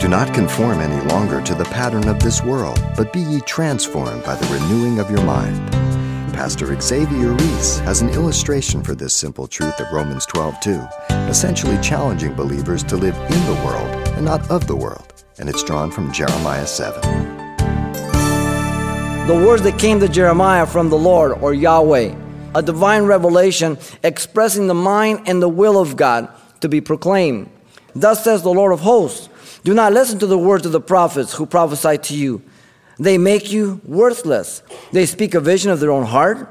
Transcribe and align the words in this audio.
Do 0.00 0.06
not 0.06 0.32
conform 0.32 0.78
any 0.78 1.04
longer 1.08 1.42
to 1.42 1.56
the 1.56 1.64
pattern 1.64 2.06
of 2.06 2.20
this 2.20 2.40
world, 2.40 2.80
but 2.96 3.12
be 3.12 3.18
ye 3.18 3.40
transformed 3.40 4.22
by 4.22 4.36
the 4.36 4.46
renewing 4.46 5.00
of 5.00 5.10
your 5.10 5.24
mind. 5.24 5.58
Pastor 6.32 6.80
Xavier 6.80 7.32
Reese 7.32 7.80
has 7.80 8.00
an 8.00 8.10
illustration 8.10 8.84
for 8.84 8.94
this 8.94 9.12
simple 9.12 9.48
truth 9.48 9.80
of 9.80 9.92
Romans 9.92 10.24
12:2, 10.26 10.88
essentially 11.28 11.76
challenging 11.78 12.32
believers 12.32 12.84
to 12.84 12.96
live 12.96 13.16
in 13.16 13.46
the 13.46 13.60
world 13.66 14.08
and 14.14 14.24
not 14.24 14.48
of 14.52 14.68
the 14.68 14.76
world, 14.76 15.12
and 15.40 15.48
it's 15.48 15.64
drawn 15.64 15.90
from 15.90 16.12
Jeremiah 16.12 16.68
7. 16.68 17.00
The 19.26 19.44
words 19.44 19.62
that 19.62 19.80
came 19.80 19.98
to 19.98 20.08
Jeremiah 20.08 20.66
from 20.66 20.90
the 20.90 20.96
Lord 20.96 21.32
or 21.40 21.52
Yahweh, 21.52 22.14
a 22.54 22.62
divine 22.62 23.02
revelation 23.02 23.76
expressing 24.04 24.68
the 24.68 24.74
mind 24.74 25.22
and 25.26 25.42
the 25.42 25.48
will 25.48 25.76
of 25.76 25.96
God 25.96 26.28
to 26.60 26.68
be 26.68 26.80
proclaimed. 26.80 27.48
Thus 27.96 28.22
says 28.22 28.42
the 28.42 28.54
Lord 28.54 28.72
of 28.72 28.80
hosts 28.80 29.27
Do 29.68 29.74
not 29.74 29.92
listen 29.92 30.18
to 30.20 30.26
the 30.26 30.38
words 30.38 30.64
of 30.64 30.72
the 30.72 30.80
prophets 30.80 31.34
who 31.34 31.44
prophesy 31.44 31.98
to 31.98 32.16
you. 32.16 32.40
They 32.98 33.18
make 33.18 33.52
you 33.52 33.82
worthless. 33.84 34.62
They 34.92 35.04
speak 35.04 35.34
a 35.34 35.40
vision 35.40 35.70
of 35.70 35.78
their 35.78 35.90
own 35.90 36.06
heart, 36.06 36.48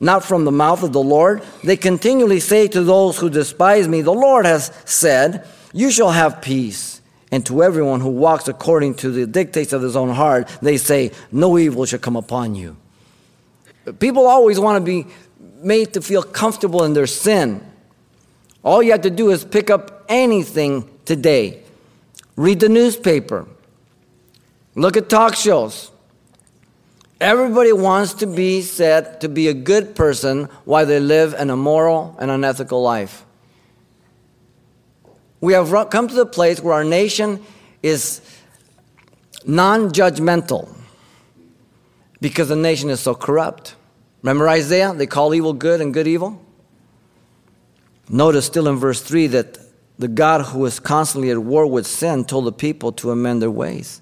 not 0.00 0.24
from 0.24 0.44
the 0.44 0.50
mouth 0.50 0.82
of 0.82 0.92
the 0.92 1.00
Lord. 1.00 1.44
They 1.62 1.76
continually 1.76 2.40
say 2.40 2.66
to 2.66 2.82
those 2.82 3.18
who 3.18 3.30
despise 3.30 3.86
me, 3.86 4.02
The 4.02 4.12
Lord 4.12 4.46
has 4.46 4.72
said, 4.84 5.46
You 5.72 5.92
shall 5.92 6.10
have 6.10 6.42
peace. 6.42 7.00
And 7.30 7.46
to 7.46 7.62
everyone 7.62 8.00
who 8.00 8.08
walks 8.08 8.48
according 8.48 8.96
to 8.96 9.12
the 9.12 9.24
dictates 9.24 9.72
of 9.72 9.82
his 9.82 9.94
own 9.94 10.08
heart, 10.08 10.48
they 10.60 10.76
say, 10.76 11.12
No 11.30 11.56
evil 11.56 11.84
shall 11.84 12.00
come 12.00 12.16
upon 12.16 12.56
you. 12.56 12.76
People 14.00 14.26
always 14.26 14.58
want 14.58 14.84
to 14.84 14.84
be 14.84 15.06
made 15.62 15.94
to 15.94 16.02
feel 16.02 16.24
comfortable 16.24 16.82
in 16.82 16.94
their 16.94 17.06
sin. 17.06 17.64
All 18.64 18.82
you 18.82 18.90
have 18.90 19.02
to 19.02 19.10
do 19.10 19.30
is 19.30 19.44
pick 19.44 19.70
up 19.70 20.04
anything 20.08 20.90
today. 21.04 21.62
Read 22.38 22.60
the 22.60 22.68
newspaper. 22.68 23.48
Look 24.76 24.96
at 24.96 25.08
talk 25.08 25.34
shows. 25.34 25.90
Everybody 27.20 27.72
wants 27.72 28.14
to 28.14 28.28
be 28.28 28.62
said 28.62 29.20
to 29.22 29.28
be 29.28 29.48
a 29.48 29.54
good 29.54 29.96
person 29.96 30.44
while 30.64 30.86
they 30.86 31.00
live 31.00 31.34
an 31.34 31.50
immoral 31.50 32.16
and 32.20 32.30
unethical 32.30 32.80
life. 32.80 33.24
We 35.40 35.54
have 35.54 35.90
come 35.90 36.06
to 36.06 36.14
the 36.14 36.26
place 36.26 36.60
where 36.60 36.74
our 36.74 36.84
nation 36.84 37.44
is 37.82 38.20
non 39.44 39.90
judgmental 39.90 40.72
because 42.20 42.50
the 42.50 42.54
nation 42.54 42.88
is 42.88 43.00
so 43.00 43.16
corrupt. 43.16 43.74
Remember 44.22 44.48
Isaiah? 44.48 44.94
They 44.94 45.08
call 45.08 45.34
evil 45.34 45.54
good 45.54 45.80
and 45.80 45.92
good 45.92 46.06
evil. 46.06 46.40
Notice 48.08 48.46
still 48.46 48.68
in 48.68 48.76
verse 48.76 49.02
3 49.02 49.26
that 49.26 49.58
the 49.98 50.08
God 50.08 50.46
who 50.46 50.64
is 50.64 50.78
constantly 50.78 51.30
at 51.30 51.38
war 51.38 51.66
with 51.66 51.86
sin 51.86 52.24
told 52.24 52.44
the 52.46 52.52
people 52.52 52.92
to 52.92 53.10
amend 53.10 53.42
their 53.42 53.50
ways, 53.50 54.00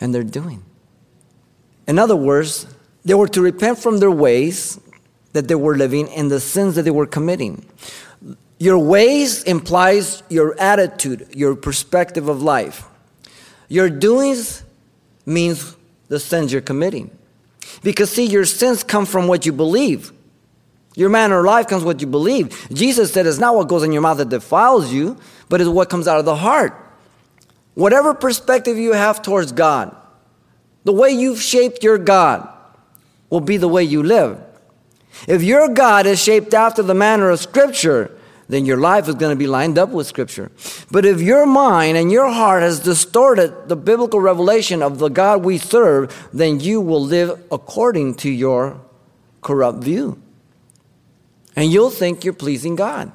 and 0.00 0.14
they're 0.14 0.24
doing. 0.24 0.62
In 1.86 1.98
other 1.98 2.16
words, 2.16 2.66
they 3.04 3.14
were 3.14 3.28
to 3.28 3.40
repent 3.40 3.78
from 3.78 3.98
their 3.98 4.10
ways 4.10 4.80
that 5.32 5.48
they 5.48 5.54
were 5.54 5.76
living 5.76 6.08
and 6.10 6.30
the 6.30 6.40
sins 6.40 6.74
that 6.74 6.82
they 6.82 6.90
were 6.90 7.06
committing. 7.06 7.64
Your 8.58 8.78
ways 8.78 9.42
implies 9.44 10.22
your 10.28 10.58
attitude, 10.60 11.28
your 11.32 11.54
perspective 11.56 12.28
of 12.28 12.42
life. 12.42 12.84
Your 13.68 13.88
doings 13.88 14.64
means 15.24 15.76
the 16.08 16.20
sins 16.20 16.52
you're 16.52 16.60
committing. 16.60 17.10
Because, 17.82 18.10
see, 18.10 18.26
your 18.26 18.44
sins 18.44 18.82
come 18.82 19.06
from 19.06 19.28
what 19.28 19.46
you 19.46 19.52
believe. 19.52 20.12
Your 20.96 21.08
manner 21.08 21.38
of 21.38 21.44
life 21.44 21.68
comes 21.68 21.84
what 21.84 22.00
you 22.00 22.06
believe. 22.06 22.68
Jesus 22.72 23.12
said 23.12 23.26
it's 23.26 23.38
not 23.38 23.54
what 23.54 23.68
goes 23.68 23.82
in 23.82 23.92
your 23.92 24.02
mouth 24.02 24.18
that 24.18 24.28
defiles 24.28 24.92
you, 24.92 25.16
but 25.48 25.60
it's 25.60 25.70
what 25.70 25.88
comes 25.88 26.08
out 26.08 26.18
of 26.18 26.24
the 26.24 26.36
heart. 26.36 26.74
Whatever 27.74 28.12
perspective 28.12 28.76
you 28.76 28.92
have 28.92 29.22
towards 29.22 29.52
God, 29.52 29.94
the 30.84 30.92
way 30.92 31.10
you've 31.10 31.40
shaped 31.40 31.84
your 31.84 31.98
God 31.98 32.48
will 33.28 33.40
be 33.40 33.56
the 33.56 33.68
way 33.68 33.84
you 33.84 34.02
live. 34.02 34.42
If 35.28 35.42
your 35.42 35.68
God 35.68 36.06
is 36.06 36.22
shaped 36.22 36.54
after 36.54 36.82
the 36.82 36.94
manner 36.94 37.30
of 37.30 37.38
Scripture, 37.38 38.16
then 38.48 38.66
your 38.66 38.78
life 38.78 39.08
is 39.08 39.14
going 39.14 39.30
to 39.30 39.38
be 39.38 39.46
lined 39.46 39.78
up 39.78 39.90
with 39.90 40.06
Scripture. 40.06 40.50
But 40.90 41.04
if 41.04 41.20
your 41.20 41.46
mind 41.46 41.96
and 41.96 42.10
your 42.10 42.28
heart 42.30 42.62
has 42.62 42.80
distorted 42.80 43.68
the 43.68 43.76
biblical 43.76 44.20
revelation 44.20 44.82
of 44.82 44.98
the 44.98 45.08
God 45.08 45.44
we 45.44 45.58
serve, 45.58 46.28
then 46.32 46.58
you 46.58 46.80
will 46.80 47.02
live 47.02 47.40
according 47.52 48.16
to 48.16 48.30
your 48.30 48.80
corrupt 49.40 49.84
view. 49.84 50.20
And 51.56 51.70
you'll 51.70 51.90
think 51.90 52.24
you're 52.24 52.34
pleasing 52.34 52.76
God. 52.76 53.12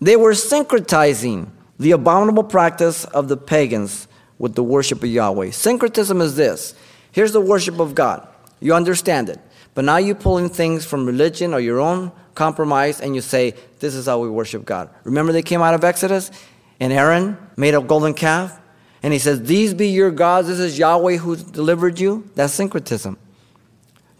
They 0.00 0.16
were 0.16 0.32
syncretizing 0.32 1.50
the 1.78 1.92
abominable 1.92 2.44
practice 2.44 3.04
of 3.04 3.28
the 3.28 3.36
pagans 3.36 4.08
with 4.38 4.54
the 4.54 4.62
worship 4.62 5.02
of 5.02 5.08
Yahweh. 5.08 5.50
Syncretism 5.50 6.20
is 6.20 6.36
this 6.36 6.74
here's 7.12 7.32
the 7.32 7.40
worship 7.40 7.78
of 7.80 7.94
God. 7.94 8.26
You 8.60 8.74
understand 8.74 9.28
it. 9.28 9.40
But 9.74 9.84
now 9.84 9.96
you're 9.96 10.14
pulling 10.14 10.48
things 10.48 10.84
from 10.84 11.04
religion 11.04 11.52
or 11.52 11.60
your 11.60 11.80
own 11.80 12.12
compromise 12.34 13.00
and 13.00 13.14
you 13.14 13.20
say, 13.20 13.54
This 13.80 13.94
is 13.94 14.06
how 14.06 14.20
we 14.20 14.28
worship 14.28 14.64
God. 14.64 14.88
Remember, 15.04 15.32
they 15.32 15.42
came 15.42 15.62
out 15.62 15.74
of 15.74 15.84
Exodus 15.84 16.30
and 16.80 16.92
Aaron 16.92 17.36
made 17.56 17.74
a 17.74 17.80
golden 17.80 18.14
calf 18.14 18.60
and 19.02 19.12
he 19.12 19.18
says, 19.18 19.42
These 19.42 19.74
be 19.74 19.88
your 19.88 20.10
gods. 20.10 20.48
This 20.48 20.60
is 20.60 20.78
Yahweh 20.78 21.16
who 21.16 21.36
delivered 21.36 21.98
you. 21.98 22.28
That's 22.34 22.52
syncretism. 22.54 23.18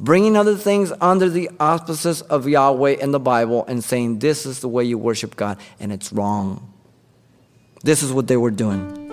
Bringing 0.00 0.36
other 0.36 0.56
things 0.56 0.92
under 1.00 1.28
the 1.28 1.50
auspices 1.60 2.22
of 2.22 2.48
Yahweh 2.48 2.96
in 3.00 3.12
the 3.12 3.20
Bible 3.20 3.64
and 3.66 3.82
saying, 3.82 4.18
This 4.18 4.44
is 4.44 4.60
the 4.60 4.68
way 4.68 4.84
you 4.84 4.98
worship 4.98 5.36
God, 5.36 5.58
and 5.78 5.92
it's 5.92 6.12
wrong. 6.12 6.72
This 7.82 8.02
is 8.02 8.12
what 8.12 8.26
they 8.26 8.36
were 8.36 8.50
doing. 8.50 9.12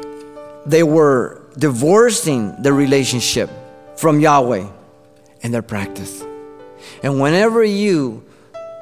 They 0.66 0.84
were 0.84 1.42
divorcing 1.58 2.62
the 2.62 2.74
relationship 2.74 3.50
from 3.98 4.20
Yahweh 4.20 4.68
in 5.42 5.52
their 5.52 5.62
practice. 5.62 6.24
And 7.04 7.20
whenever 7.20 7.64
you 7.64 8.24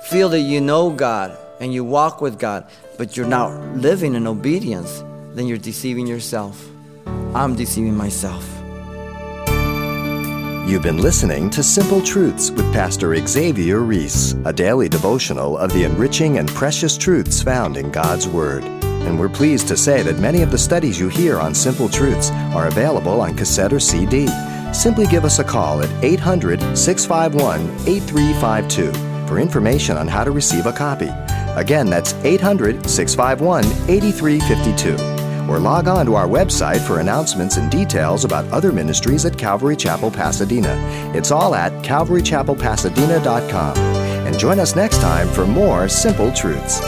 feel 0.06 0.30
that 0.30 0.42
you 0.42 0.62
know 0.62 0.90
God 0.90 1.38
and 1.59 1.74
you 1.74 1.84
walk 1.84 2.22
with 2.22 2.40
God, 2.40 2.70
but 2.98 3.18
you're 3.18 3.28
not 3.28 3.52
living 3.76 4.16
in 4.16 4.28
obedience, 4.28 5.04
then 5.34 5.48
you're 5.48 5.58
deceiving 5.58 6.08
yourself. 6.08 6.70
I'm 7.34 7.56
deceiving 7.56 7.96
myself. 7.96 8.48
You've 10.69 10.84
been 10.84 11.02
listening 11.02 11.50
to 11.50 11.63
Simple 11.63 12.00
Truths 12.00 12.52
with 12.52 12.72
Pastor 12.72 13.16
Xavier 13.25 13.80
Reese, 13.80 14.35
a 14.46 14.53
daily 14.53 14.88
devotional 14.88 15.57
of 15.57 15.74
the 15.74 15.84
enriching 15.84 16.38
and 16.38 16.47
precious 16.47 16.96
truths 16.96 17.41
found 17.41 17.75
in 17.75 17.90
God's 17.90 18.28
Word. 18.28 18.63
And 18.63 19.19
we're 19.19 19.29
pleased 19.29 19.68
to 19.69 19.75
say 19.75 20.03
that 20.03 20.19
many 20.19 20.44
of 20.44 20.52
the 20.52 20.59
studies 20.59 21.00
you 21.00 21.09
hear 21.09 21.40
on 21.40 21.56
Simple 21.56 21.90
Truths 21.90 22.29
are 22.53 22.68
available 22.68 23.19
on 23.19 23.35
cassette 23.35 23.74
or 23.74 23.79
CD. 23.79 24.28
Simply 24.72 25.08
give 25.08 25.25
us 25.25 25.40
a 25.40 25.44
call 25.44 25.81
at 25.81 26.03
800 26.03 26.78
651 26.78 27.62
8352 27.88 29.28
for 29.28 29.40
information 29.40 29.97
on 29.97 30.08
how 30.08 30.24
to 30.24 30.29
receive 30.29 30.68
a 30.68 30.72
copy. 30.72 31.09
Again, 31.59 31.90
that's 31.90 32.13
800 32.24 32.88
651 32.88 33.66
8352. 33.90 35.19
Or 35.50 35.60
log 35.60 35.88
on 35.88 36.06
to 36.06 36.16
our 36.16 36.28
website 36.28 36.80
for 36.86 37.00
announcements 37.00 37.58
and 37.58 37.72
details 37.72 38.24
about 38.24 38.46
other 38.52 38.72
ministries 38.72 39.26
at 39.26 39.38
Calvary 39.38 39.76
Chapel 39.76 40.12
Pasadena. 40.12 40.76
It's 41.16 41.32
all 41.32 41.56
at 41.56 41.72
calvarychapelpasadena.com. 41.84 43.78
And 44.28 44.38
join 44.38 44.59
us 44.59 44.76
next 44.76 45.02
time 45.02 45.28
for 45.28 45.48
more 45.48 45.90
Simple 45.90 46.32
Truths. 46.32 46.80